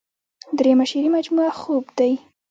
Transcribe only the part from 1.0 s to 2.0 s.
مجموعه خوب